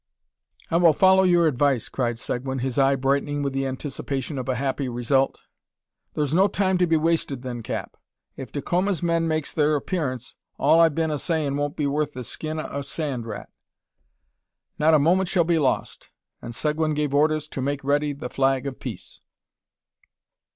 [0.71, 4.55] "I will follow your advice," cried Seguin, his eye brightening with the anticipation of a
[4.55, 5.41] happy result.
[6.15, 7.95] "Thur's no time to be wasted, then, cap;
[8.35, 12.23] if Dacoma's men makes thur appearance, all I've been a sayin' won't be worth the
[12.23, 13.51] skin o' a sand rat."
[14.79, 16.09] "Not a moment shall be lost;"
[16.41, 19.21] and Seguin gave orders to make ready the flag of peace.